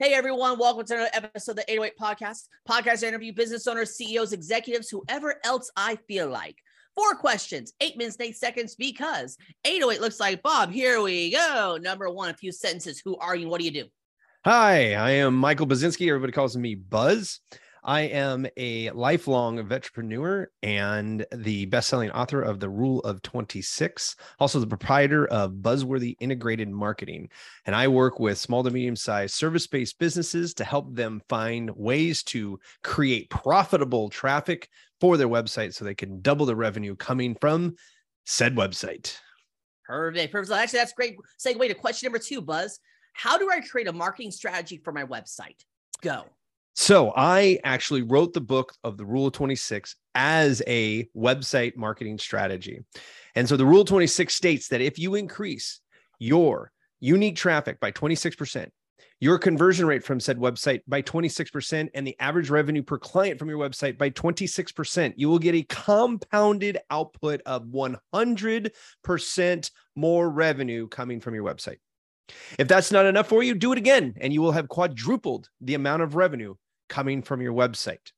[0.00, 2.46] Hey everyone, welcome to another episode of the 808 Podcast.
[2.68, 6.54] Podcast interview business owners, CEOs, executives, whoever else I feel like.
[6.94, 10.70] Four questions, eight minutes, eight seconds, because 808 looks like Bob.
[10.70, 11.80] Here we go.
[11.82, 13.02] Number one, a few sentences.
[13.04, 13.48] Who are you?
[13.48, 13.86] What do you do?
[14.44, 16.06] Hi, I am Michael Buczynski.
[16.06, 17.40] Everybody calls me Buzz.
[17.84, 24.60] I am a lifelong entrepreneur and the best-selling author of The Rule of 26, also
[24.60, 27.28] the proprietor of Buzzworthy Integrated Marketing.
[27.66, 32.58] And I work with small to medium-sized service-based businesses to help them find ways to
[32.82, 34.68] create profitable traffic
[35.00, 37.76] for their website so they can double the revenue coming from
[38.26, 39.16] said website.
[39.86, 40.32] Perfect.
[40.32, 40.58] Perfect.
[40.58, 41.16] Actually, that's great.
[41.38, 42.78] Segue to question number two, Buzz.
[43.14, 45.56] How do I create a marketing strategy for my website?
[46.02, 46.24] Go.
[46.80, 52.18] So I actually wrote the book of the Rule of 26 as a website marketing
[52.18, 52.84] strategy.
[53.34, 55.80] And so the Rule 26 states that if you increase
[56.20, 56.70] your
[57.00, 58.68] unique traffic by 26%,
[59.18, 63.48] your conversion rate from said website by 26%, and the average revenue per client from
[63.48, 71.18] your website by 26%, you will get a compounded output of 100% more revenue coming
[71.18, 71.78] from your website.
[72.56, 75.74] If that's not enough for you, do it again, and you will have quadrupled the
[75.74, 76.54] amount of revenue
[76.88, 78.12] coming from your website.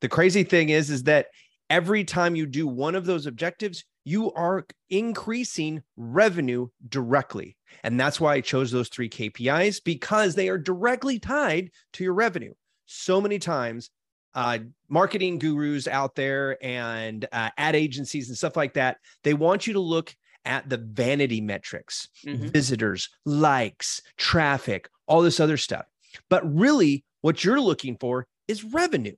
[0.00, 1.28] The crazy thing is, is that
[1.70, 7.56] every time you do one of those objectives, you are increasing revenue directly.
[7.84, 12.14] And that's why I chose those three KPIs because they are directly tied to your
[12.14, 12.52] revenue.
[12.86, 13.90] So many times,
[14.34, 19.66] uh, marketing gurus out there and uh, ad agencies and stuff like that, they want
[19.66, 22.48] you to look at the vanity metrics, mm-hmm.
[22.48, 25.86] visitors, likes, traffic, all this other stuff.
[26.28, 29.14] But really, what you're looking for is revenue.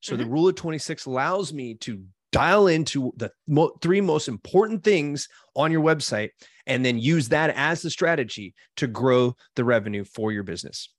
[0.00, 0.22] So mm-hmm.
[0.22, 5.28] the rule of 26 allows me to dial into the mo- three most important things
[5.54, 6.30] on your website
[6.66, 10.90] and then use that as the strategy to grow the revenue for your business.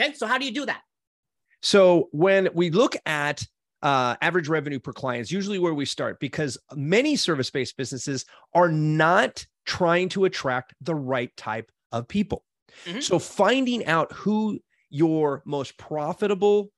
[0.00, 0.14] Okay.
[0.14, 0.82] So, how do you do that?
[1.62, 3.44] So, when we look at
[3.82, 8.24] uh, average revenue per client, is usually where we start because many service based businesses
[8.54, 12.44] are not trying to attract the right type of people.
[12.86, 13.00] Mm-hmm.
[13.00, 14.60] So, finding out who
[14.90, 16.70] your most profitable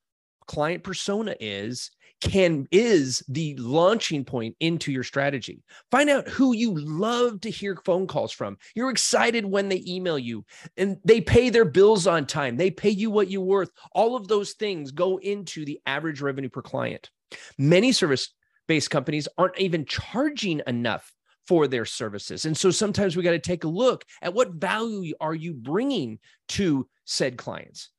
[0.47, 1.91] client persona is
[2.21, 5.63] can is the launching point into your strategy.
[5.91, 8.59] Find out who you love to hear phone calls from.
[8.77, 10.45] You're excited when they email you
[10.77, 12.57] and they pay their bills on time.
[12.57, 13.71] They pay you what you're worth.
[13.93, 17.11] All of those things go into the average revenue per client.
[17.59, 18.29] Many service
[18.69, 21.13] based companies aren't even charging enough
[21.49, 22.45] for their services.
[22.45, 26.21] And so sometimes we got to take a look at what value are you bringing
[26.51, 27.91] to said clients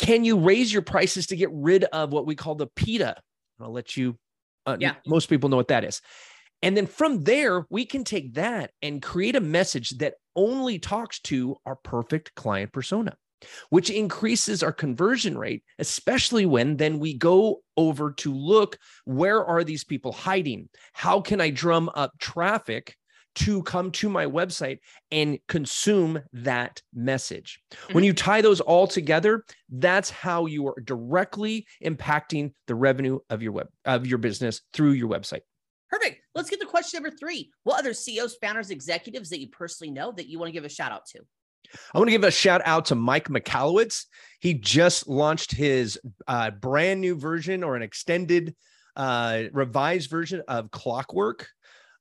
[0.00, 3.16] can you raise your prices to get rid of what we call the PITA?
[3.60, 4.16] I'll let you,
[4.64, 4.94] uh, yeah.
[5.06, 6.00] most people know what that is.
[6.62, 11.20] And then from there, we can take that and create a message that only talks
[11.20, 13.14] to our perfect client persona,
[13.68, 19.64] which increases our conversion rate, especially when then we go over to look where are
[19.64, 20.70] these people hiding?
[20.94, 22.96] How can I drum up traffic
[23.36, 24.78] to come to my website
[25.10, 27.60] and consume that message.
[27.72, 27.94] Mm-hmm.
[27.94, 33.42] When you tie those all together, that's how you are directly impacting the revenue of
[33.42, 35.40] your web of your business through your website.
[35.90, 36.20] Perfect.
[36.34, 37.50] Let's get to question number three.
[37.64, 40.68] What other CEOs, founders, executives that you personally know that you want to give a
[40.68, 41.20] shout out to?
[41.94, 44.06] I want to give a shout out to Mike Michalowicz.
[44.40, 48.54] He just launched his uh, brand new version or an extended,
[48.96, 51.48] uh, revised version of Clockwork.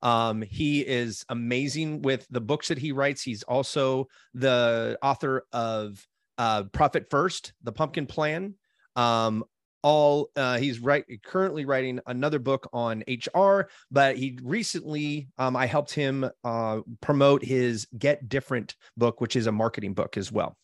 [0.02, 3.22] Um, he is amazing with the books that he writes.
[3.22, 6.06] He's also the author of
[6.38, 8.56] uh, Profit First, The Pumpkin Plan.
[8.96, 9.44] Um,
[9.82, 15.66] all uh, he's right currently writing another book on HR, but he recently um, I
[15.66, 20.58] helped him uh, promote his Get Different book, which is a marketing book as well.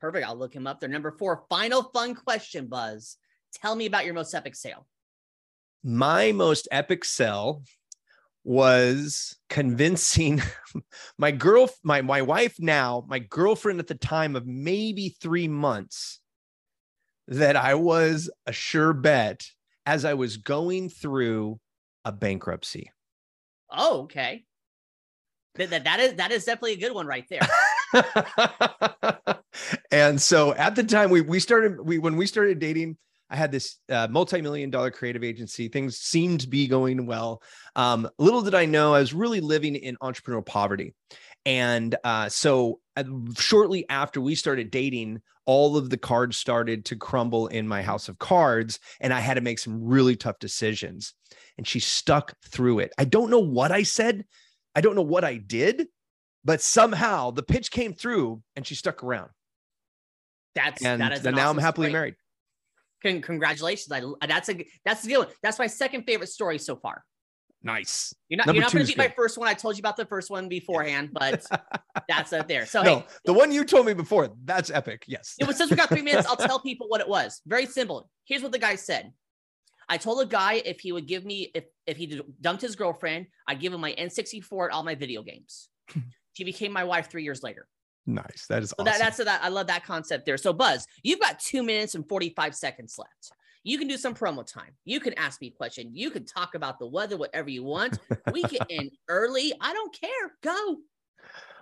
[0.00, 0.26] Perfect.
[0.26, 0.88] I'll look him up there.
[0.88, 3.16] Number four, final fun question, Buzz.
[3.54, 4.86] Tell me about your most epic sale.
[5.82, 7.62] My most epic sale
[8.48, 10.40] was convincing
[11.18, 16.20] my girl my my wife now my girlfriend at the time of maybe 3 months
[17.26, 19.44] that I was a sure bet
[19.84, 21.60] as I was going through
[22.06, 22.90] a bankruptcy.
[23.70, 24.44] Oh, okay.
[25.56, 27.46] That, that, that is that is definitely a good one right there.
[29.90, 32.96] and so at the time we we started we when we started dating
[33.30, 35.68] I had this uh, multi-million dollar creative agency.
[35.68, 37.42] Things seemed to be going well.
[37.76, 40.94] Um, little did I know, I was really living in entrepreneurial poverty.
[41.44, 43.04] And uh, so, uh,
[43.38, 48.08] shortly after we started dating, all of the cards started to crumble in my house
[48.08, 51.14] of cards, and I had to make some really tough decisions.
[51.56, 52.92] And she stuck through it.
[52.98, 54.24] I don't know what I said,
[54.74, 55.86] I don't know what I did,
[56.44, 59.30] but somehow the pitch came through and she stuck around.
[60.54, 61.92] That's and that is an now awesome I'm happily story.
[61.92, 62.14] married.
[63.02, 63.92] Con- congratulations.
[63.92, 65.28] I, that's a that's the one.
[65.42, 67.04] That's my second favorite story so far.
[67.62, 68.14] Nice.
[68.28, 69.48] You're not Number you're not going to beat my first one.
[69.48, 71.44] I told you about the first one beforehand, but
[72.08, 72.66] that's up there.
[72.66, 75.04] So no, hey, the one you told me before, that's epic.
[75.08, 75.34] Yes.
[75.40, 77.40] it was since we got three minutes, I'll tell people what it was.
[77.46, 78.08] Very simple.
[78.24, 79.12] Here's what the guy said.
[79.88, 83.26] I told a guy if he would give me if if he dumped his girlfriend,
[83.48, 85.68] I'd give him my N64 and all my video games.
[86.34, 87.66] she became my wife three years later.
[88.08, 88.46] Nice.
[88.48, 88.86] That is So awesome.
[88.86, 89.40] that, that's that.
[89.42, 90.36] I love that concept there.
[90.36, 93.32] So Buzz, you've got two minutes and 45 seconds left.
[93.64, 94.70] You can do some promo time.
[94.84, 95.90] You can ask me a question.
[95.92, 97.98] You can talk about the weather, whatever you want.
[98.32, 99.52] We get in early.
[99.60, 100.32] I don't care.
[100.42, 100.76] Go.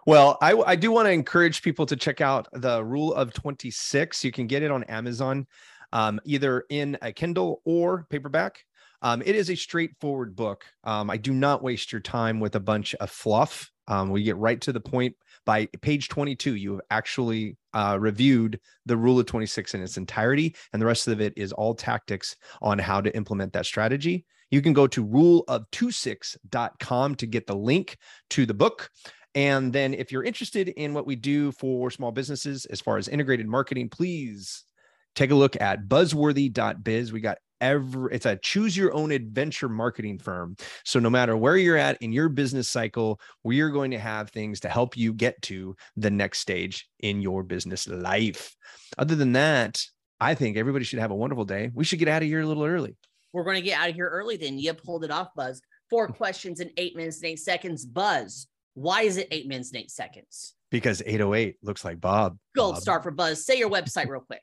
[0.06, 4.25] Well, I, I do want to encourage people to check out the Rule of 26.
[4.25, 5.48] You can get it on Amazon,
[5.93, 8.60] um, either in a Kindle or paperback.
[9.02, 10.64] Um, it is a straightforward book.
[10.84, 13.72] Um, I do not waste your time with a bunch of fluff.
[13.88, 15.15] Um, we get right to the point.
[15.44, 20.56] By page 22, you have actually uh, reviewed the Rule of 26 in its entirety,
[20.73, 24.25] and the rest of it is all tactics on how to implement that strategy.
[24.50, 27.99] You can go to ruleof26.com to get the link
[28.31, 28.91] to the book.
[29.35, 33.09] And then if you're interested in what we do for small businesses as far as
[33.09, 34.65] integrated marketing, please
[35.17, 37.13] take a look at buzzworthy.biz.
[37.13, 40.57] We got every it's a choose your own adventure marketing firm.
[40.85, 44.31] So no matter where you're at in your business cycle, we are going to have
[44.31, 48.55] things to help you get to the next stage in your business life.
[48.99, 49.83] Other than that,
[50.21, 51.71] I think everybody should have a wonderful day.
[51.75, 52.97] We should get out of here a little early.
[53.33, 54.37] We're going to get out of here early.
[54.37, 55.61] Then you pulled it off, Buzz.
[55.91, 56.17] Four mm.
[56.17, 57.85] questions in eight minutes and eight seconds.
[57.85, 60.55] Buzz, why is it eight minutes and eight seconds?
[60.71, 62.39] Because 808 looks like Bob.
[62.57, 62.83] Gold Bob.
[62.83, 63.45] star for Buzz.
[63.45, 64.43] Say your website real quick.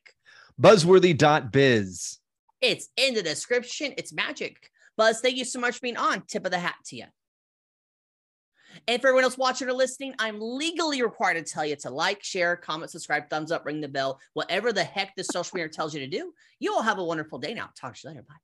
[0.61, 2.19] Buzzworthy.biz.
[2.61, 3.93] It's in the description.
[3.97, 4.69] It's magic.
[4.95, 6.23] Buzz, thank you so much for being on.
[6.27, 7.05] Tip of the hat to you.
[8.87, 12.23] And for everyone else watching or listening, I'm legally required to tell you to like,
[12.23, 15.93] share, comment, subscribe, thumbs up, ring the bell, whatever the heck this social media tells
[15.93, 16.33] you to do.
[16.59, 17.69] You all have a wonderful day now.
[17.79, 18.25] Talk to you later.
[18.27, 18.35] Bye.